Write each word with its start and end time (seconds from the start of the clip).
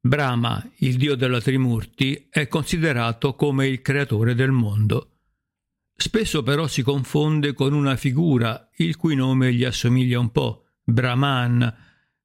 Brahma, 0.00 0.64
il 0.76 0.96
dio 0.96 1.16
della 1.16 1.40
Trimurti, 1.40 2.28
è 2.30 2.46
considerato 2.46 3.34
come 3.34 3.66
il 3.66 3.82
creatore 3.82 4.34
del 4.34 4.52
mondo. 4.52 5.18
Spesso 5.96 6.44
però 6.44 6.68
si 6.68 6.82
confonde 6.82 7.52
con 7.52 7.72
una 7.72 7.96
figura 7.96 8.68
il 8.76 8.96
cui 8.96 9.16
nome 9.16 9.52
gli 9.52 9.64
assomiglia 9.64 10.20
un 10.20 10.30
po', 10.30 10.66
Brahman, 10.84 11.74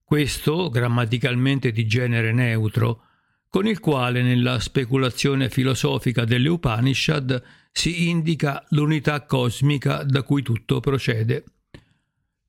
questo 0.04 0.70
grammaticalmente 0.70 1.72
di 1.72 1.88
genere 1.88 2.32
neutro, 2.32 3.06
con 3.50 3.66
il 3.66 3.80
quale 3.80 4.22
nella 4.22 4.60
speculazione 4.60 5.50
filosofica 5.50 6.24
delle 6.26 6.50
Upanishad 6.50 7.42
si 7.72 8.10
indica 8.10 8.64
l'unità 8.70 9.26
cosmica 9.26 10.04
da 10.04 10.22
cui 10.22 10.44
tutto 10.44 10.80
procede. 10.80 11.44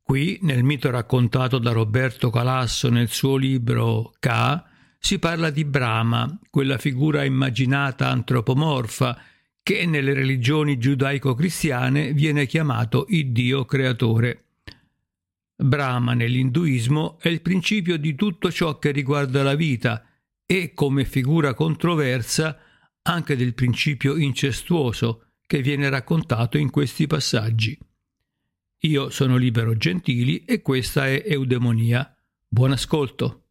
Qui, 0.03 0.39
nel 0.43 0.63
mito 0.63 0.91
raccontato 0.91 1.59
da 1.59 1.73
Roberto 1.73 2.29
Calasso 2.29 2.91
nel 2.91 3.09
suo 3.09 3.37
libro 3.37 4.13
Ka, 4.19 4.69
si 5.05 5.19
parla 5.19 5.51
di 5.51 5.67
Brahma, 5.67 6.39
quella 6.49 6.79
figura 6.79 7.25
immaginata 7.25 8.09
antropomorfa 8.09 9.21
che 9.63 9.85
nelle 9.85 10.15
religioni 10.15 10.79
giudaico-cristiane 10.79 12.15
viene 12.15 12.47
chiamato 12.47 13.05
il 13.11 13.31
Dio 13.31 13.67
creatore. 13.67 14.45
Brahma 15.55 16.15
nell'induismo 16.15 17.19
è 17.21 17.29
il 17.29 17.43
principio 17.43 17.99
di 17.99 18.15
tutto 18.15 18.51
ciò 18.51 18.79
che 18.79 18.93
riguarda 18.93 19.43
la 19.43 19.55
vita 19.55 20.07
e, 20.47 20.73
come 20.73 21.05
figura 21.05 21.53
controversa, 21.53 22.59
anche 23.03 23.37
del 23.37 23.53
principio 23.53 24.17
incestuoso 24.17 25.33
che 25.47 25.61
viene 25.61 25.91
raccontato 25.91 26.57
in 26.57 26.71
questi 26.71 27.07
passaggi. 27.07 27.79
Io 28.79 29.11
sono 29.11 29.37
Libero 29.37 29.77
Gentili 29.77 30.47
e 30.47 30.63
questa 30.63 31.07
è 31.09 31.25
Eudemonia. 31.27 32.17
Buon 32.49 32.73
ascolto. 32.73 33.44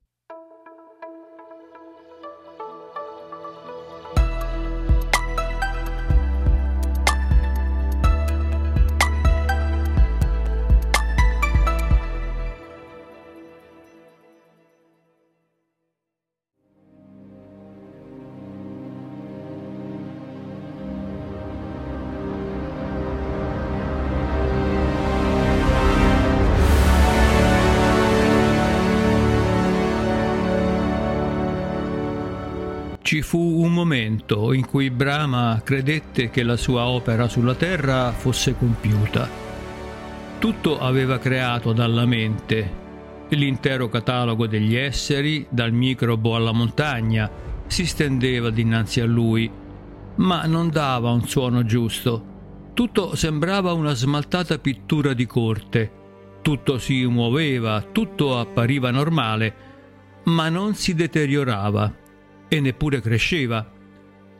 Ci 33.13 33.21
fu 33.21 33.61
un 33.61 33.71
momento 33.71 34.53
in 34.53 34.65
cui 34.65 34.89
Brahma 34.89 35.61
credette 35.63 36.31
che 36.31 36.41
la 36.41 36.57
sua 36.57 36.87
opera 36.87 37.27
sulla 37.27 37.53
terra 37.53 38.11
fosse 38.11 38.55
compiuta. 38.57 39.29
Tutto 40.39 40.79
aveva 40.79 41.19
creato 41.19 41.73
dalla 41.73 42.07
mente. 42.07 42.71
L'intero 43.29 43.87
catalogo 43.87 44.47
degli 44.47 44.73
esseri, 44.73 45.45
dal 45.47 45.71
microbo 45.73 46.35
alla 46.35 46.53
montagna, 46.53 47.29
si 47.67 47.85
stendeva 47.85 48.49
dinanzi 48.49 48.99
a 48.99 49.05
lui, 49.05 49.47
ma 50.15 50.47
non 50.47 50.71
dava 50.71 51.11
un 51.11 51.27
suono 51.27 51.63
giusto. 51.65 52.71
Tutto 52.73 53.15
sembrava 53.15 53.73
una 53.73 53.93
smaltata 53.93 54.57
pittura 54.57 55.13
di 55.13 55.27
corte. 55.27 55.91
Tutto 56.41 56.79
si 56.79 57.05
muoveva, 57.05 57.85
tutto 57.91 58.39
appariva 58.39 58.89
normale, 58.89 59.53
ma 60.23 60.49
non 60.49 60.73
si 60.73 60.95
deteriorava 60.95 62.01
e 62.47 62.59
neppure 62.59 63.01
cresceva. 63.01 63.71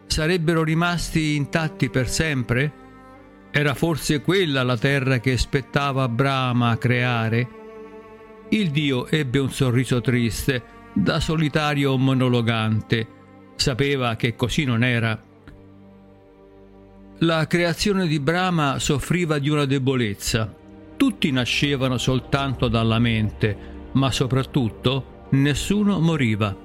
Sarebbero 0.06 0.64
rimasti 0.64 1.36
intatti 1.36 1.90
per 1.90 2.08
sempre? 2.10 2.72
Era 3.52 3.73
forse 3.73 4.22
quella 4.22 4.64
la 4.64 4.78
terra 4.78 5.20
che 5.20 5.33
aspettava 5.33 6.08
Brahma 6.08 6.70
a 6.70 6.77
creare? 6.77 7.48
Il 8.50 8.72
dio 8.72 9.08
ebbe 9.08 9.39
un 9.39 9.50
sorriso 9.52 10.02
triste, 10.02 10.64
da 10.94 11.20
solitario 11.20 11.98
monologante. 11.98 13.08
Sapeva 13.55 14.16
che 14.16 14.36
così 14.36 14.64
non 14.64 14.83
era. 14.83 15.20
La 17.20 17.48
creazione 17.48 18.06
di 18.06 18.20
Brahma 18.20 18.80
soffriva 18.80 19.39
di 19.39 19.50
una 19.50 19.66
debolezza. 19.66 20.54
Tutti 20.98 21.32
nascevano 21.32 21.98
soltanto 21.98 22.67
dalla 22.67 23.00
mente, 23.00 23.56
ma 23.94 24.11
soprattutto 24.11 25.27
nessuno 25.32 26.00
moriva. 26.00 26.56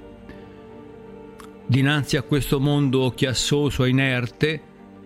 Dinanzi 1.71 2.17
a 2.17 2.23
questo 2.23 2.61
mondo 2.61 3.13
chiassoso 3.15 3.85
e 3.85 3.91
inerte, 3.91 4.63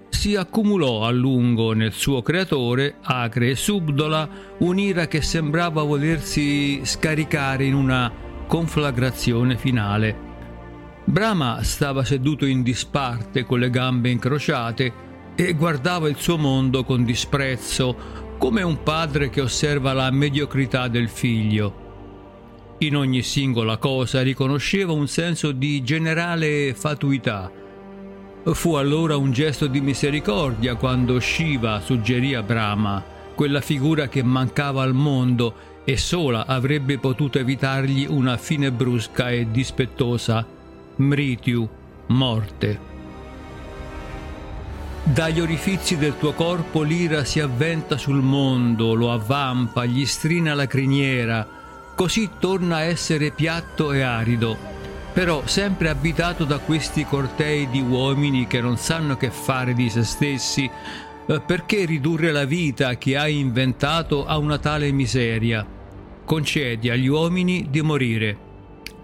si 0.08 0.36
accumulò 0.36 1.04
a 1.04 1.10
lungo 1.10 1.72
nel 1.72 1.90
suo 1.90 2.22
creatore, 2.22 2.98
acre 3.02 3.50
e 3.50 3.56
subdola, 3.56 4.28
un'ira 4.58 5.08
che 5.08 5.22
sembrava 5.22 5.82
volersi 5.82 6.80
scaricare 6.84 7.64
in 7.64 7.74
una 7.74 8.12
conflagrazione 8.46 9.56
finale. 9.56 10.16
Brahma 11.04 11.64
stava 11.64 12.04
seduto 12.04 12.46
in 12.46 12.62
disparte 12.62 13.42
con 13.42 13.58
le 13.58 13.68
gambe 13.68 14.10
incrociate 14.10 14.92
e 15.34 15.54
guardava 15.54 16.08
il 16.08 16.16
suo 16.16 16.38
mondo 16.38 16.84
con 16.84 17.04
disprezzo, 17.04 17.96
come 18.38 18.62
un 18.62 18.84
padre 18.84 19.30
che 19.30 19.40
osserva 19.40 19.92
la 19.92 20.12
mediocrità 20.12 20.86
del 20.86 21.08
figlio. 21.08 21.81
In 22.82 22.96
ogni 22.96 23.22
singola 23.22 23.76
cosa 23.76 24.22
riconosceva 24.22 24.90
un 24.90 25.06
senso 25.06 25.52
di 25.52 25.84
generale 25.84 26.74
fatuità. 26.74 27.48
Fu 28.42 28.74
allora 28.74 29.16
un 29.16 29.30
gesto 29.30 29.68
di 29.68 29.80
misericordia 29.80 30.74
quando 30.74 31.20
Shiva 31.20 31.78
suggerì 31.78 32.34
a 32.34 32.42
Brahma, 32.42 33.00
quella 33.36 33.60
figura 33.60 34.08
che 34.08 34.24
mancava 34.24 34.82
al 34.82 34.94
mondo 34.94 35.54
e 35.84 35.96
sola 35.96 36.44
avrebbe 36.44 36.98
potuto 36.98 37.38
evitargli 37.38 38.04
una 38.08 38.36
fine 38.36 38.72
brusca 38.72 39.30
e 39.30 39.48
dispettosa, 39.48 40.44
Mrityu, 40.96 41.68
morte. 42.08 42.80
Dagli 45.04 45.38
orifizi 45.38 45.96
del 45.96 46.18
tuo 46.18 46.32
corpo 46.32 46.82
l'ira 46.82 47.24
si 47.24 47.38
avventa 47.38 47.96
sul 47.96 48.22
mondo, 48.22 48.94
lo 48.94 49.12
avvampa, 49.12 49.84
gli 49.84 50.04
strina 50.04 50.54
la 50.54 50.66
criniera, 50.66 51.61
così 51.94 52.30
torna 52.38 52.76
a 52.76 52.82
essere 52.82 53.30
piatto 53.30 53.92
e 53.92 54.02
arido, 54.02 54.56
però 55.12 55.46
sempre 55.46 55.88
abitato 55.88 56.44
da 56.44 56.58
questi 56.58 57.04
cortei 57.04 57.68
di 57.68 57.80
uomini 57.80 58.46
che 58.46 58.60
non 58.60 58.76
sanno 58.76 59.16
che 59.16 59.30
fare 59.30 59.74
di 59.74 59.90
se 59.90 60.02
stessi, 60.02 60.70
eh, 61.26 61.40
perché 61.40 61.84
ridurre 61.84 62.32
la 62.32 62.44
vita 62.44 62.96
che 62.96 63.16
hai 63.16 63.38
inventato 63.38 64.24
a 64.24 64.38
una 64.38 64.58
tale 64.58 64.90
miseria? 64.90 65.66
Concedi 66.24 66.88
agli 66.88 67.08
uomini 67.08 67.66
di 67.70 67.82
morire. 67.82 68.50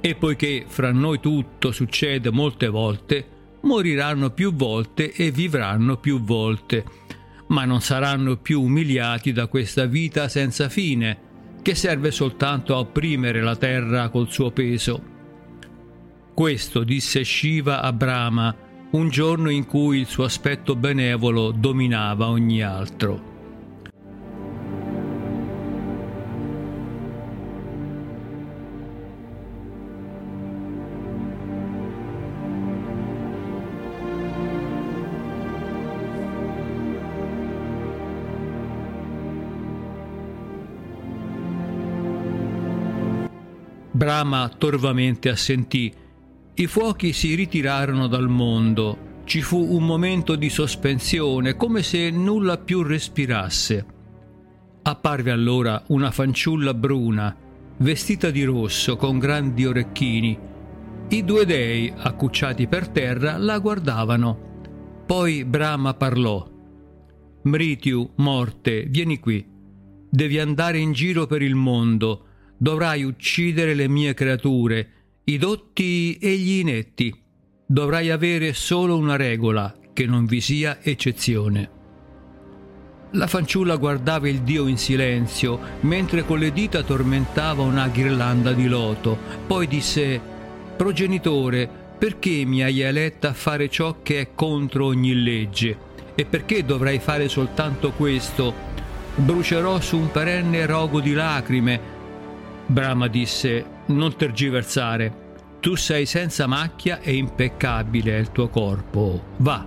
E 0.01 0.15
poiché 0.15 0.65
fra 0.67 0.93
noi 0.93 1.21
tutto 1.21 1.73
succede 1.73 2.31
molte 2.31 2.69
volte, 2.69 3.27
moriranno 3.63 4.31
più 4.31 4.55
volte 4.55 5.13
e 5.13 5.31
vivranno 5.31 5.97
più 5.97 6.21
volte, 6.21 6.85
ma 7.49 7.65
non 7.65 7.81
saranno 7.81 8.37
più 8.37 8.63
umiliati 8.63 9.33
da 9.33 9.47
questa 9.47 9.87
vita 9.87 10.29
senza 10.29 10.69
fine, 10.69 11.28
che 11.69 11.75
serve 11.75 12.11
soltanto 12.11 12.75
a 12.75 12.79
opprimere 12.79 13.43
la 13.43 13.55
terra 13.55 14.09
col 14.09 14.31
suo 14.31 14.51
peso. 14.51 15.03
Questo 16.33 16.83
disse 16.83 17.23
Shiva 17.25 17.83
a 17.83 17.93
Brahma 17.93 18.57
un 18.93 19.11
giorno 19.11 19.51
in 19.51 19.67
cui 19.67 19.99
il 19.99 20.07
suo 20.07 20.25
aspetto 20.25 20.75
benevolo 20.77 21.51
dominava 21.51 22.31
ogni 22.31 22.63
altro. 22.63 23.38
Brahma 43.99 44.49
torvamente 44.57 45.29
assentì. 45.29 45.93
I 46.55 46.67
fuochi 46.69 47.13
si 47.13 47.35
ritirarono 47.35 48.07
dal 48.07 48.29
mondo. 48.29 49.23
Ci 49.25 49.43
fu 49.43 49.75
un 49.75 49.85
momento 49.85 50.37
di 50.37 50.49
sospensione, 50.51 51.57
come 51.57 51.83
se 51.83 52.09
nulla 52.11 52.59
più 52.59 52.85
respirasse. 52.85 53.87
Apparve 54.83 55.33
allora 55.33 55.83
una 55.89 56.13
fanciulla 56.13 56.75
bruna, 56.75 57.35
vestita 57.79 58.31
di 58.31 58.45
rosso, 58.45 58.95
con 58.95 59.19
grandi 59.19 59.67
orecchini. 59.67 60.39
I 61.09 61.25
due 61.25 61.45
dei, 61.45 61.93
accucciati 61.93 62.69
per 62.69 62.87
terra, 62.91 63.37
la 63.37 63.59
guardavano. 63.59 65.03
Poi 65.07 65.45
Brahma 65.45 65.95
parlò. 65.95 66.49
Mrityu, 67.43 68.13
morte, 68.19 68.85
vieni 68.85 69.19
qui. 69.19 69.45
Devi 70.09 70.39
andare 70.39 70.79
in 70.79 70.93
giro 70.93 71.27
per 71.27 71.43
il 71.43 71.57
mondo 71.57 72.27
dovrai 72.59 73.05
uccidere 73.05 73.73
le 73.73 73.89
mie 73.89 74.13
creature, 74.13 74.91
i 75.25 75.39
dotti 75.39 76.19
e 76.19 76.37
gli 76.37 76.59
inetti. 76.59 77.15
Dovrai 77.65 78.11
avere 78.11 78.53
solo 78.53 78.97
una 78.97 79.17
regola, 79.17 79.75
che 79.93 80.07
non 80.07 80.27
vi 80.27 80.41
sia 80.41 80.79
eccezione. 80.83 81.77
La 83.13 83.27
fanciulla 83.27 83.77
guardava 83.77 84.29
il 84.29 84.41
dio 84.41 84.67
in 84.67 84.77
silenzio, 84.77 85.59
mentre 85.81 86.25
con 86.25 86.39
le 86.39 86.53
dita 86.53 86.83
tormentava 86.83 87.63
una 87.63 87.89
ghirlanda 87.89 88.53
di 88.53 88.67
loto. 88.67 89.17
Poi 89.47 89.67
disse, 89.67 90.21
Progenitore, 90.77 91.69
perché 91.99 92.45
mi 92.45 92.63
hai 92.63 92.81
eletta 92.81 93.31
a 93.31 93.35
fare 93.35 93.69
ciò 93.69 94.03
che 94.03 94.21
è 94.21 94.29
contro 94.35 94.87
ogni 94.87 95.15
legge? 95.15 95.87
E 96.15 96.25
perché 96.25 96.65
dovrei 96.65 96.99
fare 96.99 97.29
soltanto 97.29 97.93
questo? 97.93 98.55
Brucerò 99.15 99.81
su 99.81 99.97
un 99.97 100.11
perenne 100.11 100.67
rogo 100.67 101.01
di 101.01 101.13
lacrime. 101.13 101.97
Brahma 102.71 103.09
disse, 103.09 103.65
non 103.87 104.15
tergiversare. 104.15 105.27
Tu 105.61 105.75
sei 105.75 106.05
senza 106.05 106.47
macchia 106.47 107.01
e 107.01 107.17
impeccabile 107.17 108.19
il 108.19 108.31
tuo 108.31 108.49
corpo. 108.49 109.23
Va. 109.39 109.67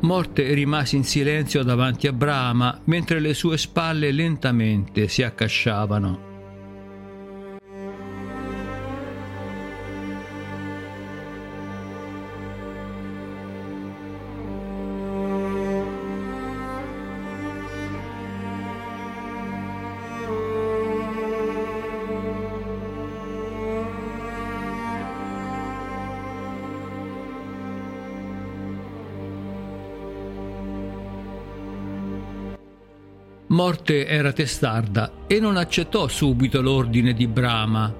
Morte 0.00 0.52
rimase 0.52 0.96
in 0.96 1.04
silenzio 1.04 1.62
davanti 1.62 2.06
a 2.08 2.12
Brahma 2.12 2.80
mentre 2.84 3.20
le 3.20 3.34
sue 3.34 3.56
spalle 3.56 4.10
lentamente 4.10 5.08
si 5.08 5.22
accasciavano. 5.22 6.29
Morte 33.50 34.06
era 34.06 34.32
testarda 34.32 35.24
e 35.26 35.40
non 35.40 35.56
accettò 35.56 36.06
subito 36.06 36.62
l'ordine 36.62 37.12
di 37.12 37.26
Brahma. 37.26 37.92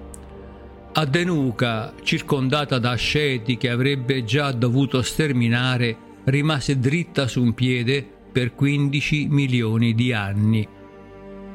Adenuca, 0.93 1.93
circondata 2.05 2.79
da 2.79 2.91
asceti 2.91 3.57
che 3.57 3.69
avrebbe 3.69 4.23
già 4.23 4.53
dovuto 4.53 5.03
sterminare, 5.03 5.97
rimase 6.25 6.79
dritta 6.79 7.27
su 7.27 7.43
un 7.43 7.53
piede 7.53 8.07
per 8.31 8.55
15 8.55 9.27
milioni 9.29 9.93
di 9.93 10.13
anni. 10.13 10.65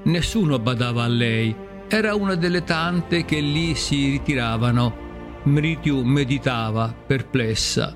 Nessuno 0.03 0.59
badava 0.59 1.03
a 1.03 1.07
lei, 1.07 1.55
era 1.87 2.15
una 2.15 2.35
delle 2.35 2.65
tante 2.65 3.23
che 3.23 3.39
lì 3.39 3.75
si 3.75 4.09
ritiravano. 4.09 5.03
Mrityu 5.43 6.03
meditava, 6.03 6.93
perplessa. 6.93 7.95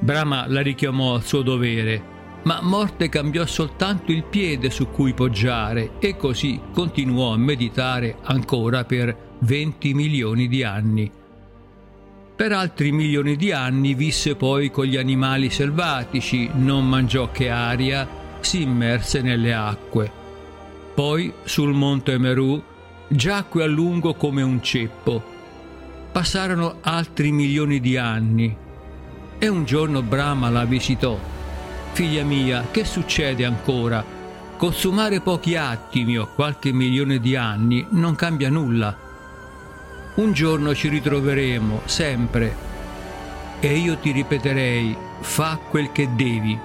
Brahma 0.00 0.48
la 0.48 0.62
richiamò 0.62 1.14
al 1.14 1.22
suo 1.22 1.42
dovere 1.42 2.16
ma 2.48 2.60
Morte 2.62 3.10
cambiò 3.10 3.44
soltanto 3.44 4.10
il 4.10 4.24
piede 4.24 4.70
su 4.70 4.88
cui 4.88 5.12
poggiare 5.12 5.98
e 5.98 6.16
così 6.16 6.58
continuò 6.72 7.34
a 7.34 7.36
meditare 7.36 8.16
ancora 8.22 8.84
per 8.84 9.34
20 9.40 9.92
milioni 9.92 10.48
di 10.48 10.62
anni. 10.62 11.12
Per 12.34 12.52
altri 12.52 12.90
milioni 12.90 13.36
di 13.36 13.52
anni 13.52 13.92
visse 13.92 14.34
poi 14.34 14.70
con 14.70 14.86
gli 14.86 14.96
animali 14.96 15.50
selvatici, 15.50 16.48
non 16.54 16.88
mangiò 16.88 17.30
che 17.30 17.50
aria, 17.50 18.08
si 18.40 18.62
immerse 18.62 19.20
nelle 19.20 19.52
acque. 19.52 20.10
Poi 20.94 21.30
sul 21.44 21.74
monte 21.74 22.16
Meru 22.16 22.62
giacque 23.08 23.62
a 23.62 23.66
lungo 23.66 24.14
come 24.14 24.40
un 24.40 24.62
ceppo. 24.62 25.22
Passarono 26.10 26.78
altri 26.80 27.30
milioni 27.30 27.78
di 27.78 27.98
anni 27.98 28.56
e 29.36 29.48
un 29.48 29.66
giorno 29.66 30.00
Brahma 30.00 30.48
la 30.48 30.64
visitò 30.64 31.36
Figlia 31.98 32.22
mia, 32.22 32.68
che 32.70 32.84
succede 32.84 33.44
ancora? 33.44 34.04
Consumare 34.56 35.20
pochi 35.20 35.56
attimi 35.56 36.16
o 36.16 36.28
qualche 36.32 36.70
milione 36.70 37.18
di 37.18 37.34
anni 37.34 37.84
non 37.90 38.14
cambia 38.14 38.48
nulla. 38.50 38.96
Un 40.14 40.32
giorno 40.32 40.76
ci 40.76 40.88
ritroveremo, 40.90 41.80
sempre, 41.86 42.54
e 43.58 43.76
io 43.76 43.96
ti 43.96 44.12
ripeterei, 44.12 44.96
fa 45.22 45.58
quel 45.68 45.90
che 45.90 46.08
devi. 46.14 46.56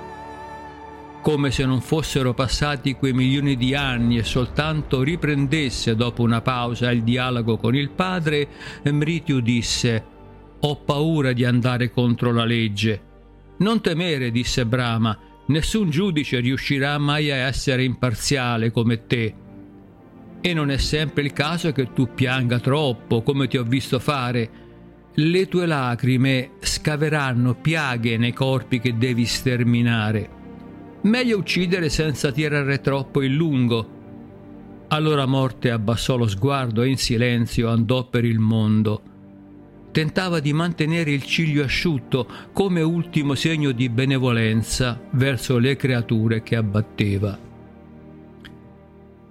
Come 1.24 1.50
se 1.50 1.66
non 1.66 1.82
fossero 1.82 2.36
passati 2.36 2.94
quei 2.94 3.14
milioni 3.14 3.58
di 3.58 3.74
anni 3.74 4.20
e 4.20 4.24
soltanto 4.24 5.02
riprendesse 5.02 5.96
dopo 5.96 6.22
una 6.22 6.42
pausa 6.42 6.92
il 6.92 7.02
dialogo 7.02 7.58
con 7.58 7.76
il 7.76 7.90
padre, 7.90 8.48
Mritiu 8.84 9.40
disse, 9.40 10.06
ho 10.60 10.76
paura 10.76 11.34
di 11.34 11.44
andare 11.44 11.90
contro 11.90 12.32
la 12.32 12.46
legge 12.46 13.13
non 13.64 13.82
temere, 13.82 14.30
disse 14.30 14.66
Brahma, 14.66 15.18
nessun 15.48 15.90
giudice 15.90 16.40
riuscirà 16.40 16.98
mai 16.98 17.32
a 17.32 17.38
essere 17.38 17.84
imparziale 17.84 18.72
come 18.72 19.08
te. 19.08 19.34
E 20.42 20.54
non 20.54 20.70
è 20.70 20.78
sempre 20.78 21.24
il 21.24 21.32
caso 21.32 21.72
che 21.72 21.94
tu 21.94 22.14
pianga 22.14 22.60
troppo, 22.60 23.24
come 23.24 23.48
ti 23.48 23.58
ho 23.58 23.64
visto 23.64 24.00
fare. 24.00 24.62
Le 25.14 25.48
tue 25.48 25.66
lacrime 25.66 26.52
scaveranno 26.60 27.56
piaghe 27.56 28.18
nei 28.18 28.34
corpi 28.34 28.80
che 28.80 28.98
devi 28.98 29.26
sterminare. 29.26 30.42
Meglio 31.04 31.38
uccidere 31.38 31.88
senza 31.88 32.32
tirare 32.32 32.82
troppo 32.82 33.22
il 33.22 33.34
lungo. 33.34 34.02
Allora 34.90 35.26
Morte 35.26 35.72
abbassò 35.72 36.18
lo 36.18 36.28
sguardo 36.28 36.82
e 36.82 36.90
in 36.90 36.98
silenzio 36.98 37.70
andò 37.70 38.10
per 38.10 38.26
il 38.26 38.40
mondo 38.40 39.13
tentava 39.94 40.40
di 40.40 40.52
mantenere 40.54 41.12
il 41.12 41.24
ciglio 41.24 41.64
asciutto 41.64 42.28
come 42.52 42.82
ultimo 42.82 43.36
segno 43.36 43.72
di 43.72 43.90
benevolenza 43.90 45.00
verso 45.12 45.60
le 45.60 45.76
creature 45.76 46.42
che 46.42 46.56
abbatteva. 46.56 47.38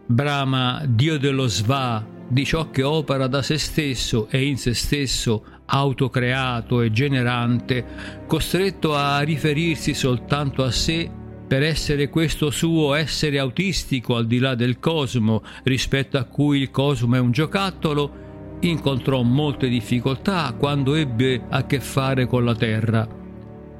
Brahma, 0.07 0.85
dio 0.87 1.19
dello 1.19 1.49
Sva, 1.49 2.07
di 2.29 2.45
ciò 2.45 2.71
che 2.71 2.85
opera 2.85 3.27
da 3.27 3.43
se 3.43 3.59
stesso 3.59 4.29
e 4.31 4.47
in 4.47 4.57
se 4.57 4.73
stesso, 4.73 5.45
autocreato 5.67 6.81
e 6.81 6.93
generante, 6.93 7.85
costretto 8.29 8.95
a 8.95 9.21
riferirsi 9.21 9.95
soltanto 9.95 10.63
a 10.63 10.71
sé 10.71 11.11
per 11.49 11.65
essere 11.65 12.09
questo 12.09 12.51
suo 12.51 12.95
essere 12.95 13.39
autistico 13.39 14.15
al 14.15 14.27
di 14.27 14.39
là 14.39 14.55
del 14.55 14.79
cosmo, 14.79 15.43
rispetto 15.65 16.19
a 16.19 16.25
cui 16.25 16.61
il 16.61 16.71
cosmo 16.71 17.17
è 17.17 17.19
un 17.19 17.33
giocattolo, 17.33 18.22
incontrò 18.63 19.23
molte 19.23 19.69
difficoltà 19.69 20.55
quando 20.57 20.95
ebbe 20.95 21.45
a 21.49 21.67
che 21.67 21.81
fare 21.81 22.27
con 22.27 22.45
la 22.45 22.55
terra. 22.55 23.09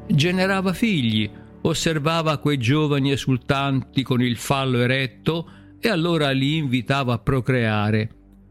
Generava 0.07 0.73
figli, 0.73 1.31
osservava 1.63 2.39
quei 2.39 2.59
giovani 2.59 3.13
esultanti 3.13 4.03
con 4.03 4.21
il 4.21 4.37
fallo 4.37 4.81
eretto 4.81 5.49
e 5.81 5.89
allora 5.89 6.31
li 6.31 6.57
invitava 6.57 7.15
a 7.15 7.19
procreare. 7.19 8.11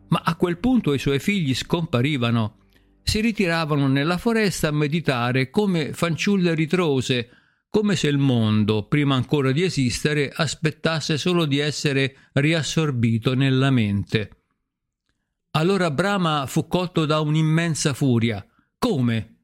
Ma 0.09 0.21
a 0.23 0.35
quel 0.35 0.57
punto 0.57 0.93
i 0.93 0.99
suoi 0.99 1.19
figli 1.19 1.53
scomparivano. 1.53 2.57
Si 3.03 3.19
ritiravano 3.19 3.87
nella 3.87 4.17
foresta 4.17 4.67
a 4.67 4.71
meditare 4.71 5.49
come 5.49 5.93
fanciulle 5.93 6.53
ritrose, 6.53 7.29
come 7.69 7.95
se 7.95 8.07
il 8.07 8.17
mondo, 8.17 8.83
prima 8.83 9.15
ancora 9.15 9.51
di 9.51 9.63
esistere, 9.63 10.31
aspettasse 10.33 11.17
solo 11.17 11.45
di 11.45 11.59
essere 11.59 12.15
riassorbito 12.33 13.33
nella 13.33 13.71
mente. 13.71 14.40
Allora 15.53 15.91
Brahma 15.91 16.45
fu 16.47 16.65
colto 16.67 17.05
da 17.05 17.19
un'immensa 17.19 17.93
furia. 17.93 18.45
Come? 18.79 19.39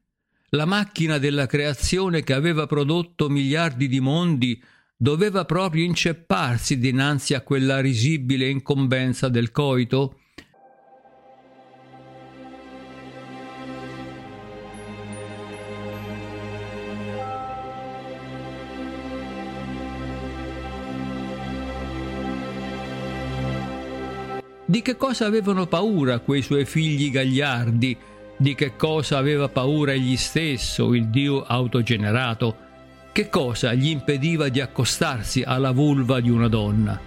La 0.50 0.64
macchina 0.64 1.18
della 1.18 1.44
creazione 1.44 2.22
che 2.22 2.32
aveva 2.32 2.66
prodotto 2.66 3.28
miliardi 3.28 3.88
di 3.88 4.00
mondi 4.00 4.62
doveva 4.96 5.44
proprio 5.44 5.84
incepparsi 5.84 6.78
dinanzi 6.78 7.34
a 7.34 7.42
quella 7.42 7.80
risibile 7.80 8.48
incombenza 8.48 9.28
del 9.28 9.50
coito? 9.50 10.20
Di 24.70 24.82
che 24.82 24.98
cosa 24.98 25.24
avevano 25.24 25.66
paura 25.66 26.18
quei 26.18 26.42
suoi 26.42 26.66
figli 26.66 27.10
gagliardi? 27.10 27.96
Di 28.36 28.54
che 28.54 28.76
cosa 28.76 29.16
aveva 29.16 29.48
paura 29.48 29.92
egli 29.92 30.18
stesso, 30.18 30.92
il 30.92 31.06
Dio 31.06 31.42
autogenerato? 31.42 32.54
Che 33.10 33.30
cosa 33.30 33.72
gli 33.72 33.88
impediva 33.88 34.50
di 34.50 34.60
accostarsi 34.60 35.42
alla 35.42 35.70
vulva 35.70 36.20
di 36.20 36.28
una 36.28 36.48
donna? 36.48 37.00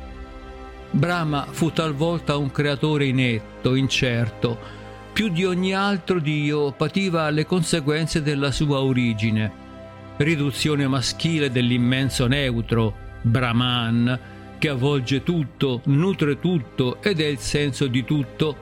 Brahma 0.89 1.45
fu 1.51 1.71
talvolta 1.71 2.35
un 2.35 2.49
creatore 2.49 3.05
inetto, 3.05 3.75
incerto. 3.75 4.57
Più 5.13 5.29
di 5.29 5.45
ogni 5.45 5.75
altro 5.75 6.19
Dio 6.19 6.71
pativa 6.71 7.29
le 7.29 7.45
conseguenze 7.45 8.23
della 8.23 8.49
sua 8.49 8.79
origine. 8.79 9.51
Riduzione 10.17 10.87
maschile 10.87 11.51
dell'immenso 11.51 12.25
neutro, 12.25 12.95
Brahman, 13.21 14.19
che 14.61 14.69
avvolge 14.69 15.23
tutto, 15.23 15.81
nutre 15.85 16.39
tutto 16.39 17.01
ed 17.01 17.19
è 17.19 17.25
il 17.25 17.39
senso 17.39 17.87
di 17.87 18.05
tutto, 18.05 18.55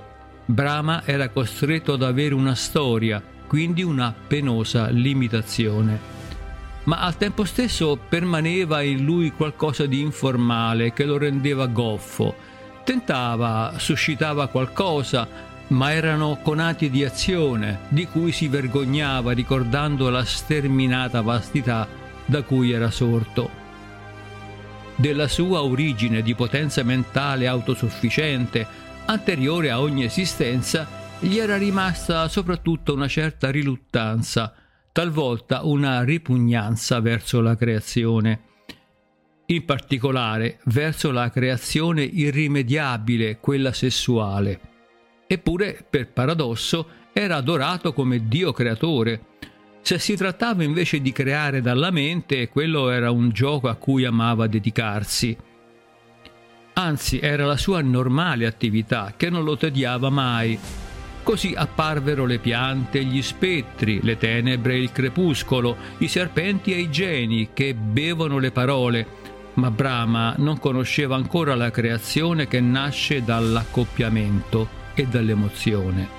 Brahma 0.46 1.02
era 1.04 1.28
costretto 1.28 1.92
ad 1.92 2.04
avere 2.04 2.34
una 2.34 2.56
storia, 2.56 3.22
quindi 3.48 3.84
una 3.84 4.16
penosa 4.28 4.88
limitazione. 4.88 6.00
Ma 6.86 7.02
al 7.02 7.18
tempo 7.18 7.44
stesso 7.44 8.00
permaneva 8.08 8.82
in 8.82 9.04
lui 9.04 9.34
qualcosa 9.34 9.88
di 9.88 10.00
informale 10.00 10.94
che 10.94 11.04
lo 11.04 11.18
rendeva 11.18 11.66
goffo. 11.68 12.34
Tentava, 12.86 13.74
suscitava 13.76 14.48
qualcosa, 14.48 15.28
ma 15.68 15.92
erano 15.92 16.40
conati 16.42 16.90
di 16.90 17.04
azione, 17.04 17.80
di 17.90 18.06
cui 18.06 18.32
si 18.32 18.48
vergognava 18.48 19.34
ricordando 19.34 20.10
la 20.10 20.24
sterminata 20.24 21.20
vastità 21.20 21.86
da 22.26 22.42
cui 22.44 22.72
era 22.72 22.90
sorto. 22.90 23.59
Della 25.00 25.30
sua 25.30 25.64
origine 25.64 26.22
di 26.22 26.36
potenza 26.36 26.84
mentale 26.84 27.48
autosufficiente, 27.48 28.68
anteriore 29.06 29.70
a 29.70 29.80
ogni 29.80 30.04
esistenza, 30.04 30.86
gli 31.22 31.38
era 31.38 31.56
rimasta 31.56 32.28
soprattutto 32.28 32.96
una 32.96 33.08
certa 33.08 33.50
riluttanza, 33.50 34.54
talvolta 34.92 35.64
una 35.64 36.04
ripugnanza 36.04 37.00
verso 37.00 37.40
la 37.40 37.56
creazione, 37.56 38.42
in 39.46 39.64
particolare 39.64 40.60
verso 40.66 41.12
la 41.12 41.30
creazione 41.30 42.04
irrimediabile, 42.04 43.38
quella 43.40 43.72
sessuale. 43.72 44.60
Eppure, 45.28 45.82
per 45.90 46.12
paradosso, 46.12 46.90
era 47.14 47.38
adorato 47.38 47.94
come 47.94 48.28
Dio 48.28 48.52
creatore. 48.52 49.28
Se 49.82 49.98
si 49.98 50.16
trattava 50.16 50.64
invece 50.64 51.02
di 51.02 51.12
creare 51.12 51.62
dalla 51.62 51.90
mente, 51.90 52.50
quello 52.50 52.90
era 52.90 53.12
un 53.12 53.30
gioco 53.30 53.70
a 53.70 53.76
cui 53.76 54.06
amava 54.06 54.48
dedicarsi. 54.48 55.36
Anzi, 56.74 57.20
era 57.20 57.46
la 57.46 57.58
sua 57.58 57.82
normale 57.82 58.46
attività 58.46 59.14
che 59.18 59.30
non 59.30 59.44
lo 59.44 59.58
tediava 59.58 60.10
mai. 60.10 60.58
Così 61.24 61.54
apparvero 61.56 62.26
le 62.26 62.40
piante, 62.40 63.04
gli 63.04 63.22
spettri, 63.22 64.00
le 64.02 64.18
tenebre 64.18 64.74
e 64.74 64.82
il 64.82 64.92
crepuscolo, 64.92 65.76
i 65.98 66.08
serpenti 66.08 66.74
e 66.74 66.80
i 66.80 66.90
geni 66.90 67.50
che 67.54 67.74
bevono 67.74 68.40
le 68.40 68.52
parole, 68.52 69.06
ma 69.56 69.70
Brahma 69.72 70.36
non 70.38 70.60
conosceva 70.60 71.16
ancora 71.16 71.56
la 71.56 71.70
creazione 71.70 72.48
che 72.48 72.62
nasce 72.62 73.24
dall'accoppiamento 73.24 74.70
e 74.94 75.06
dall'emozione. 75.06 76.19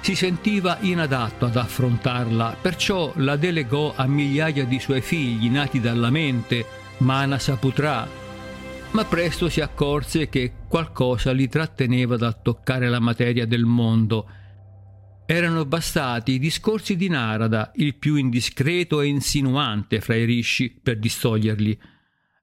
Si 0.00 0.14
sentiva 0.14 0.78
inadatto 0.80 1.44
ad 1.44 1.56
affrontarla, 1.56 2.56
perciò 2.60 3.12
la 3.16 3.36
delegò 3.36 3.94
a 3.94 4.06
migliaia 4.06 4.64
di 4.64 4.80
suoi 4.80 5.02
figli 5.02 5.48
nati 5.48 5.78
dalla 5.78 6.10
mente, 6.10 6.64
Manasaputra, 6.98 8.08
ma 8.92 9.04
presto 9.04 9.48
si 9.48 9.60
accorse 9.60 10.28
che 10.28 10.52
qualcosa 10.68 11.32
li 11.32 11.48
tratteneva 11.48 12.16
dal 12.16 12.40
toccare 12.42 12.88
la 12.88 12.98
materia 12.98 13.46
del 13.46 13.64
mondo. 13.64 14.26
Erano 15.26 15.64
bastati 15.64 16.32
i 16.32 16.38
discorsi 16.38 16.96
di 16.96 17.08
Narada, 17.08 17.70
il 17.76 17.94
più 17.94 18.16
indiscreto 18.16 19.00
e 19.00 19.06
insinuante 19.06 20.00
fra 20.00 20.16
i 20.16 20.24
rishi, 20.24 20.70
per 20.70 20.98
distoglierli. 20.98 21.78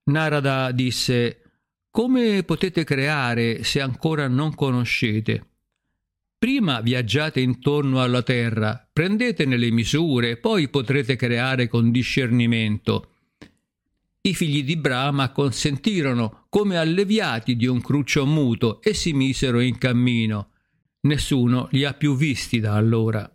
Narada 0.05 0.71
disse 0.71 1.41
come 1.97 2.43
potete 2.43 2.83
creare 2.83 3.63
se 3.63 3.81
ancora 3.81 4.27
non 4.27 4.53
conoscete? 4.53 5.56
Prima 6.39 6.81
viaggiate 6.81 7.39
intorno 7.39 7.99
alla 7.99 8.21
terra, 8.21 8.87
prendetene 8.93 9.57
le 9.57 9.71
misure, 9.71 10.37
poi 10.37 10.69
potrete 10.69 11.15
creare 11.15 11.67
con 11.67 11.89
discernimento. 11.89 13.13
I 14.21 14.35
figli 14.35 14.63
di 14.63 14.77
Brahma 14.77 15.31
consentirono 15.31 16.45
come 16.49 16.77
alleviati 16.77 17.55
di 17.55 17.65
un 17.65 17.81
cruccio 17.81 18.27
muto 18.27 18.83
e 18.83 18.93
si 18.93 19.13
misero 19.13 19.59
in 19.61 19.79
cammino. 19.79 20.51
Nessuno 21.01 21.69
li 21.71 21.83
ha 21.83 21.93
più 21.93 22.15
visti 22.15 22.59
da 22.59 22.75
allora. 22.75 23.31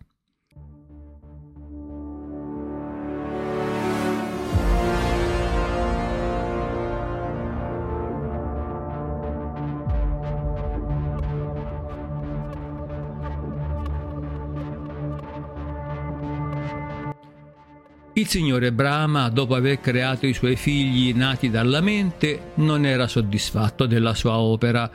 Il 18.23 18.29
signore 18.29 18.71
Brahma, 18.71 19.27
dopo 19.27 19.53
aver 19.53 19.81
creato 19.81 20.25
i 20.25 20.33
suoi 20.33 20.55
figli 20.55 21.13
nati 21.13 21.49
dalla 21.49 21.81
mente, 21.81 22.53
non 22.55 22.85
era 22.85 23.05
soddisfatto 23.05 23.85
della 23.85 24.13
sua 24.13 24.37
opera. 24.37 24.89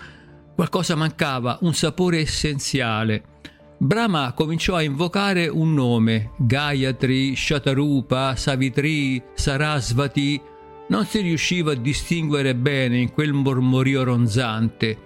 Qualcosa 0.55 0.95
mancava, 0.95 1.59
un 1.61 1.75
sapore 1.75 2.21
essenziale. 2.21 3.23
Brahma 3.77 4.33
cominciò 4.33 4.77
a 4.77 4.83
invocare 4.83 5.47
un 5.47 5.75
nome, 5.75 6.31
Gayatri, 6.39 7.37
Shatarupa, 7.37 8.35
Savitri, 8.35 9.23
Sarasvati. 9.35 10.41
Non 10.89 11.05
si 11.05 11.21
riusciva 11.21 11.73
a 11.73 11.77
distinguere 11.77 12.55
bene 12.55 12.97
in 12.97 13.13
quel 13.13 13.35
mormorio 13.35 14.05
ronzante, 14.05 14.97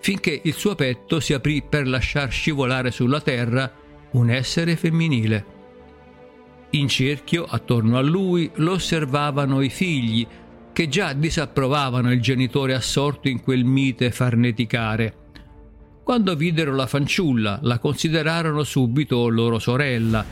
finché 0.00 0.38
il 0.44 0.52
suo 0.52 0.74
petto 0.74 1.18
si 1.18 1.32
aprì 1.32 1.62
per 1.66 1.88
lasciar 1.88 2.30
scivolare 2.30 2.90
sulla 2.90 3.22
terra 3.22 3.72
un 4.10 4.28
essere 4.28 4.76
femminile. 4.76 5.59
In 6.70 6.86
cerchio, 6.86 7.46
attorno 7.48 7.96
a 7.96 8.00
lui, 8.00 8.50
lo 8.56 8.72
osservavano 8.72 9.60
i 9.60 9.70
figli, 9.70 10.26
che 10.72 10.88
già 10.88 11.12
disapprovavano 11.12 12.12
il 12.12 12.20
genitore 12.20 12.74
assorto 12.74 13.28
in 13.28 13.42
quel 13.42 13.64
mite 13.64 14.12
farneticare. 14.12 15.14
Quando 16.04 16.36
videro 16.36 16.74
la 16.74 16.86
fanciulla, 16.86 17.58
la 17.62 17.78
considerarono 17.78 18.62
subito 18.62 19.28
loro 19.28 19.58
sorella. 19.58 20.24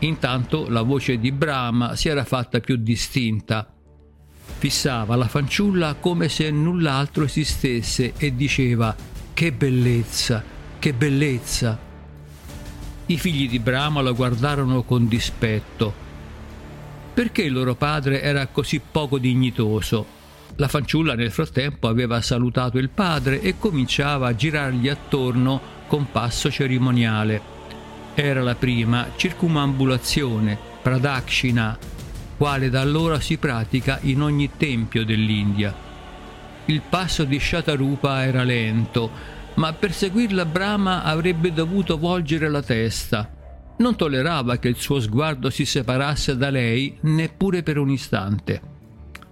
Intanto 0.00 0.68
la 0.68 0.82
voce 0.82 1.18
di 1.18 1.30
Brahma 1.30 1.94
si 1.94 2.08
era 2.08 2.24
fatta 2.24 2.60
più 2.60 2.76
distinta. 2.76 3.70
Fissava 4.58 5.14
la 5.14 5.28
fanciulla 5.28 5.94
come 5.94 6.28
se 6.28 6.50
null'altro 6.50 7.24
esistesse 7.24 8.14
e 8.16 8.34
diceva 8.34 8.94
Che 9.34 9.52
bellezza, 9.52 10.42
che 10.78 10.92
bellezza! 10.94 11.85
I 13.08 13.18
figli 13.18 13.48
di 13.48 13.60
Brahma 13.60 14.00
lo 14.00 14.14
guardarono 14.14 14.82
con 14.82 15.06
dispetto. 15.06 15.94
Perché 17.14 17.42
il 17.42 17.52
loro 17.52 17.76
padre 17.76 18.20
era 18.20 18.48
così 18.48 18.80
poco 18.80 19.18
dignitoso? 19.18 20.04
La 20.56 20.66
fanciulla 20.66 21.14
nel 21.14 21.30
frattempo 21.30 21.86
aveva 21.86 22.20
salutato 22.20 22.78
il 22.78 22.88
padre 22.88 23.40
e 23.40 23.58
cominciava 23.58 24.26
a 24.26 24.34
girargli 24.34 24.88
attorno 24.88 25.60
con 25.86 26.10
passo 26.10 26.50
cerimoniale. 26.50 27.40
Era 28.14 28.42
la 28.42 28.56
prima 28.56 29.10
circumambulazione, 29.14 30.58
pradakshina, 30.82 31.78
quale 32.36 32.70
da 32.70 32.80
allora 32.80 33.20
si 33.20 33.36
pratica 33.36 34.00
in 34.02 34.20
ogni 34.20 34.50
tempio 34.56 35.04
dell'India. 35.04 35.72
Il 36.64 36.82
passo 36.88 37.22
di 37.22 37.38
Shatarupa 37.38 38.24
era 38.24 38.42
lento, 38.42 39.10
ma 39.56 39.72
per 39.72 39.92
seguirla 39.92 40.44
Brahma 40.44 41.02
avrebbe 41.02 41.52
dovuto 41.52 41.98
volgere 41.98 42.48
la 42.48 42.62
testa. 42.62 43.30
Non 43.78 43.96
tollerava 43.96 44.56
che 44.56 44.68
il 44.68 44.76
suo 44.76 45.00
sguardo 45.00 45.50
si 45.50 45.64
separasse 45.64 46.36
da 46.36 46.50
lei 46.50 46.96
neppure 47.02 47.62
per 47.62 47.78
un 47.78 47.90
istante. 47.90 48.74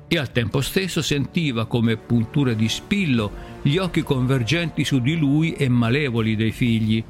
E 0.07 0.19
al 0.19 0.33
tempo 0.33 0.61
stesso 0.61 1.01
sentiva 1.01 1.67
come 1.67 1.97
punture 1.97 2.55
di 2.55 2.69
spillo 2.69 3.33
gli 3.63 3.79
occhi 3.79 4.03
convergenti 4.03 4.85
su 4.85 5.01
di 5.01 5.17
lui 5.17 5.53
e 5.53 5.69
malevoli 5.69 6.37
dei 6.37 6.53
figli. 6.53 7.03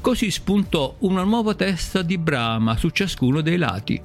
Così 0.00 0.30
spuntò 0.30 0.96
una 1.00 1.22
nuova 1.22 1.54
testa 1.54 2.02
di 2.02 2.18
Brahma 2.18 2.76
su 2.76 2.90
ciascuno 2.90 3.40
dei 3.40 3.56
lati, 3.56 4.00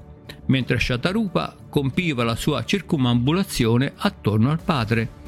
mentre 0.47 0.79
Shatarupa 0.79 1.55
compiva 1.69 2.23
la 2.23 2.35
sua 2.35 2.63
circumambulazione 2.65 3.93
attorno 3.95 4.51
al 4.51 4.61
padre. 4.61 5.21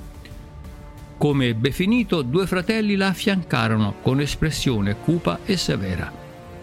Come 1.17 1.48
ebbe 1.48 1.72
finito, 1.72 2.22
due 2.24 2.45
fratelli 2.45 2.95
la 2.95 3.07
affiancarono 3.07 3.95
con 4.01 4.19
espressione 4.19 4.98
cupa 4.98 5.39
e 5.45 5.55
severa. 5.55 6.12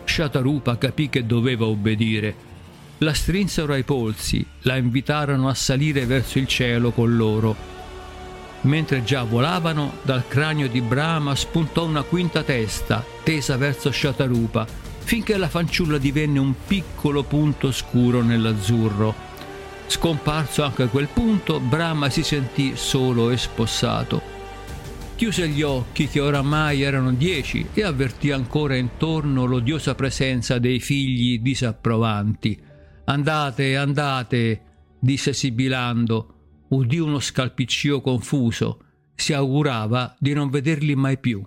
Shatarupa 0.04 0.76
capì 0.76 1.09
che 1.09 1.25
doveva 1.25 1.64
obbedire. 1.64 2.50
La 2.99 3.14
strinsero 3.14 3.73
ai 3.73 3.82
polsi, 3.82 4.44
la 4.62 4.76
invitarono 4.76 5.49
a 5.49 5.54
salire 5.54 6.04
verso 6.04 6.38
il 6.38 6.47
cielo 6.47 6.90
con 6.90 7.16
loro. 7.16 7.56
Mentre 8.62 9.02
già 9.02 9.25
volavano, 9.25 9.94
dal 10.02 10.28
cranio 10.28 10.68
di 10.68 10.82
Brahma 10.82 11.35
spuntò 11.35 11.85
una 11.85 12.02
quinta 12.02 12.42
testa, 12.42 13.04
tesa 13.25 13.56
verso 13.56 13.90
Shatarupa, 13.90 14.66
finché 14.99 15.37
la 15.38 15.49
fanciulla 15.49 15.99
divenne 15.99 16.38
un 16.38 16.54
piccolo 16.66 17.25
punto 17.25 17.73
scuro 17.73 18.23
nell'azzurro. 18.23 19.30
Scomparso 19.87 20.62
anche 20.62 20.87
quel 20.87 21.09
punto, 21.09 21.59
Brahma 21.59 22.09
si 22.11 22.23
sentì 22.23 22.76
solo 22.76 23.30
e 23.30 23.37
spossato. 23.37 24.31
Chiuse 25.14 25.49
gli 25.49 25.62
occhi, 25.62 26.09
che 26.09 26.21
oramai 26.21 26.83
erano 26.83 27.12
dieci, 27.12 27.66
e 27.75 27.85
avvertì 27.85 28.33
ancora 28.33 28.75
intorno 28.75 29.45
l'odiosa 29.45 29.95
presenza 29.95 30.59
dei 30.59 30.81
figli 30.81 31.38
disapprovanti. 31.38 32.61
Andate, 33.04 33.76
andate, 33.76 34.62
disse 34.99 35.33
sibilando. 35.33 36.35
Udì 36.71 36.99
uno 36.99 37.21
scalpiccio 37.21 38.00
confuso. 38.00 38.85
Si 39.14 39.33
augurava 39.33 40.16
di 40.19 40.33
non 40.33 40.50
vederli 40.50 40.95
mai 40.97 41.19
più. 41.19 41.47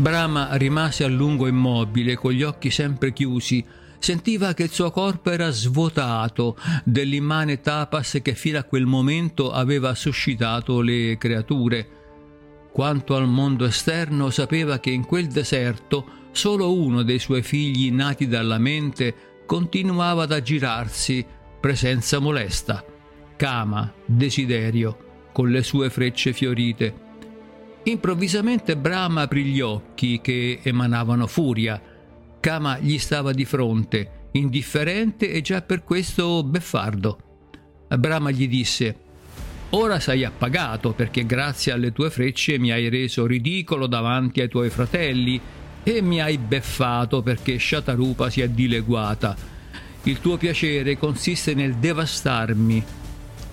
Brahma 0.00 0.54
rimase 0.54 1.02
a 1.02 1.08
lungo 1.08 1.48
immobile, 1.48 2.14
con 2.14 2.30
gli 2.30 2.44
occhi 2.44 2.70
sempre 2.70 3.12
chiusi. 3.12 3.64
Sentiva 3.98 4.54
che 4.54 4.62
il 4.62 4.70
suo 4.70 4.92
corpo 4.92 5.28
era 5.28 5.50
svuotato 5.50 6.56
dell'immane 6.84 7.60
tapas 7.60 8.20
che 8.22 8.36
fino 8.36 8.58
a 8.58 8.62
quel 8.62 8.86
momento 8.86 9.50
aveva 9.50 9.96
suscitato 9.96 10.82
le 10.82 11.18
creature. 11.18 11.88
Quanto 12.70 13.16
al 13.16 13.26
mondo 13.26 13.64
esterno, 13.64 14.30
sapeva 14.30 14.78
che 14.78 14.90
in 14.90 15.04
quel 15.04 15.26
deserto 15.26 16.06
solo 16.30 16.72
uno 16.72 17.02
dei 17.02 17.18
suoi 17.18 17.42
figli 17.42 17.90
nati 17.90 18.28
dalla 18.28 18.58
mente 18.58 19.42
continuava 19.46 20.22
ad 20.22 20.30
aggirarsi, 20.30 21.26
presenza 21.58 22.20
molesta. 22.20 22.84
Kama, 23.34 23.92
desiderio, 24.04 25.30
con 25.32 25.50
le 25.50 25.64
sue 25.64 25.90
frecce 25.90 26.32
fiorite 26.32 27.06
Improvvisamente 27.88 28.76
Brahma 28.76 29.22
aprì 29.22 29.44
gli 29.44 29.62
occhi 29.62 30.20
che 30.20 30.60
emanavano 30.62 31.26
furia. 31.26 31.80
Kama 32.38 32.78
gli 32.80 32.98
stava 32.98 33.32
di 33.32 33.46
fronte, 33.46 34.26
indifferente 34.32 35.30
e 35.30 35.40
già 35.40 35.62
per 35.62 35.84
questo 35.84 36.44
beffardo. 36.44 37.18
Brahma 37.88 38.30
gli 38.30 38.46
disse: 38.46 38.94
Ora 39.70 40.00
sei 40.00 40.22
appagato 40.24 40.92
perché 40.92 41.24
grazie 41.24 41.72
alle 41.72 41.90
tue 41.92 42.10
frecce 42.10 42.58
mi 42.58 42.72
hai 42.72 42.90
reso 42.90 43.24
ridicolo 43.24 43.86
davanti 43.86 44.42
ai 44.42 44.48
tuoi 44.48 44.68
fratelli 44.68 45.40
e 45.82 46.02
mi 46.02 46.20
hai 46.20 46.36
beffato 46.36 47.22
perché 47.22 47.58
Shatarupa 47.58 48.28
si 48.28 48.42
è 48.42 48.50
dileguata. 48.50 49.34
Il 50.02 50.20
tuo 50.20 50.36
piacere 50.36 50.98
consiste 50.98 51.54
nel 51.54 51.76
devastarmi, 51.76 52.84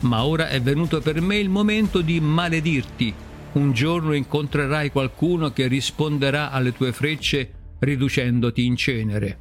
ma 0.02 0.26
ora 0.26 0.50
è 0.50 0.62
venuto 0.62 1.00
per 1.00 1.22
me 1.22 1.38
il 1.38 1.48
momento 1.48 2.02
di 2.02 2.20
maledirti 2.20 3.24
un 3.56 3.72
giorno 3.72 4.14
incontrerai 4.14 4.92
qualcuno 4.92 5.52
che 5.52 5.68
risponderà 5.68 6.52
alle 6.52 6.74
tue 6.74 6.92
frecce 6.92 7.52
riducendoti 7.80 8.66
in 8.66 8.76
cenere. 8.76 9.38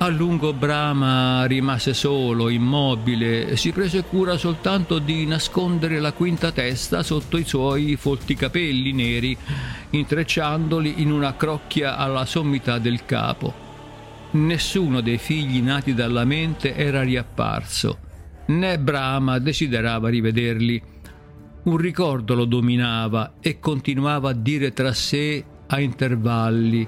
A 0.00 0.06
lungo 0.08 0.52
Brahma 0.52 1.44
rimase 1.46 1.92
solo, 1.92 2.50
immobile, 2.50 3.56
si 3.56 3.72
prese 3.72 4.04
cura 4.04 4.36
soltanto 4.36 5.00
di 5.00 5.26
nascondere 5.26 5.98
la 5.98 6.12
quinta 6.12 6.52
testa 6.52 7.02
sotto 7.02 7.36
i 7.36 7.44
suoi 7.44 7.96
folti 7.96 8.36
capelli 8.36 8.92
neri, 8.92 9.36
intrecciandoli 9.90 11.02
in 11.02 11.10
una 11.10 11.34
crocchia 11.34 11.96
alla 11.96 12.24
sommità 12.26 12.78
del 12.78 13.04
capo. 13.04 13.66
Nessuno 14.30 15.00
dei 15.00 15.18
figli 15.18 15.60
nati 15.60 15.94
dalla 15.94 16.24
mente 16.24 16.76
era 16.76 17.02
riapparso, 17.02 17.98
né 18.46 18.78
Brahma 18.78 19.40
desiderava 19.40 20.08
rivederli 20.08 20.80
un 21.68 21.76
ricordo 21.76 22.34
lo 22.34 22.46
dominava 22.46 23.34
e 23.40 23.60
continuava 23.60 24.30
a 24.30 24.34
dire 24.34 24.72
tra 24.72 24.92
sé 24.92 25.44
a 25.66 25.80
intervalli 25.80 26.86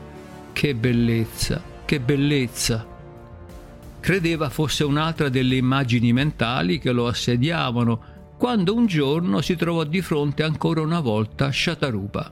che 0.52 0.74
bellezza, 0.74 1.62
che 1.84 2.00
bellezza. 2.00 2.86
Credeva 4.00 4.48
fosse 4.48 4.84
un'altra 4.84 5.28
delle 5.28 5.56
immagini 5.56 6.12
mentali 6.12 6.78
che 6.78 6.92
lo 6.92 7.06
assediavano, 7.06 8.00
quando 8.38 8.74
un 8.74 8.86
giorno 8.86 9.42
si 9.42 9.54
trovò 9.54 9.84
di 9.84 10.00
fronte 10.00 10.42
ancora 10.42 10.80
una 10.80 11.00
volta 11.00 11.52
Shatarupa. 11.52 12.30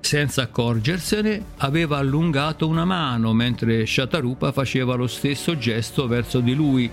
Senza 0.00 0.42
accorgersene, 0.42 1.44
aveva 1.58 1.98
allungato 1.98 2.66
una 2.66 2.84
mano 2.84 3.32
mentre 3.32 3.86
Shatarupa 3.86 4.50
faceva 4.50 4.96
lo 4.96 5.06
stesso 5.06 5.56
gesto 5.56 6.08
verso 6.08 6.40
di 6.40 6.54
lui, 6.54 6.90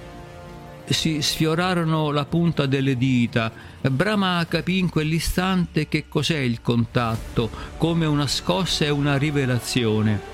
si 0.87 1.21
sfiorarono 1.21 2.11
la 2.11 2.25
punta 2.25 2.65
delle 2.65 2.97
dita. 2.97 3.51
Brahma 3.81 4.45
capì 4.47 4.77
in 4.77 4.89
quell'istante 4.89 5.87
che 5.87 6.05
cos'è 6.07 6.37
il 6.37 6.61
contatto, 6.61 7.49
come 7.77 8.05
una 8.05 8.27
scossa 8.27 8.85
e 8.85 8.89
una 8.89 9.17
rivelazione. 9.17 10.33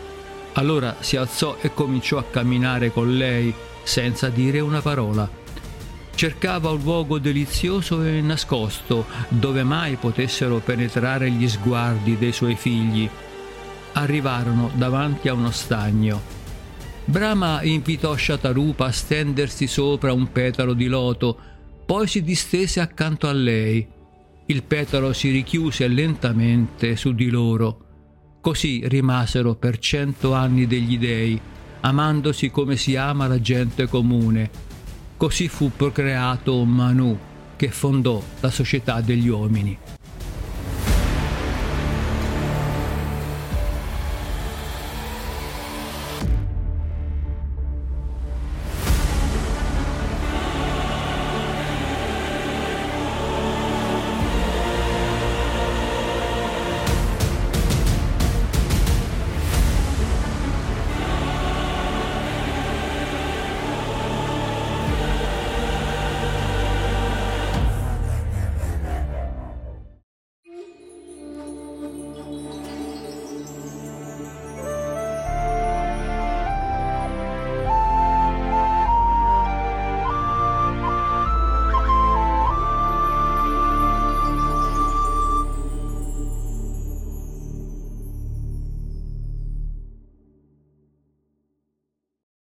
Allora 0.53 0.97
si 0.99 1.15
alzò 1.15 1.57
e 1.61 1.73
cominciò 1.73 2.17
a 2.17 2.25
camminare 2.25 2.91
con 2.91 3.15
lei, 3.15 3.53
senza 3.83 4.29
dire 4.29 4.59
una 4.59 4.81
parola. 4.81 5.29
Cercava 6.13 6.71
un 6.71 6.81
luogo 6.81 7.19
delizioso 7.19 8.03
e 8.03 8.21
nascosto, 8.21 9.05
dove 9.29 9.63
mai 9.63 9.95
potessero 9.95 10.57
penetrare 10.57 11.31
gli 11.31 11.47
sguardi 11.47 12.17
dei 12.17 12.33
suoi 12.33 12.55
figli. 12.55 13.09
Arrivarono 13.93 14.69
davanti 14.75 15.29
a 15.29 15.33
uno 15.33 15.51
stagno. 15.51 16.40
Brahma 17.05 17.61
invitò 17.63 18.15
Shatarupa 18.15 18.85
a 18.85 18.91
stendersi 18.91 19.67
sopra 19.67 20.13
un 20.13 20.31
petalo 20.31 20.73
di 20.73 20.87
loto, 20.87 21.37
poi 21.85 22.07
si 22.07 22.23
distese 22.23 22.79
accanto 22.79 23.27
a 23.27 23.33
lei. 23.33 23.85
Il 24.45 24.63
petalo 24.63 25.11
si 25.11 25.29
richiuse 25.29 25.87
lentamente 25.87 26.95
su 26.95 27.13
di 27.13 27.29
loro. 27.29 27.85
Così 28.39 28.87
rimasero 28.87 29.55
per 29.55 29.77
cento 29.77 30.33
anni 30.33 30.67
degli 30.67 30.97
dei, 30.97 31.39
amandosi 31.81 32.49
come 32.49 32.75
si 32.77 32.95
ama 32.95 33.27
la 33.27 33.41
gente 33.41 33.87
comune. 33.87 34.49
Così 35.17 35.47
fu 35.47 35.71
procreato 35.75 36.63
Manu, 36.63 37.17
che 37.55 37.69
fondò 37.69 38.21
la 38.39 38.49
società 38.49 39.01
degli 39.01 39.27
uomini. 39.27 39.77